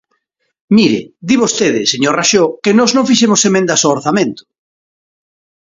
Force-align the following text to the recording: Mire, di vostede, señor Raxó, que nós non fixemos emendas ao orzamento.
Mire, 0.77 1.01
di 1.27 1.35
vostede, 1.41 1.81
señor 1.93 2.13
Raxó, 2.19 2.43
que 2.63 2.71
nós 2.77 2.91
non 2.95 3.07
fixemos 3.09 3.41
emendas 3.49 3.81
ao 3.81 3.93
orzamento. 3.97 4.43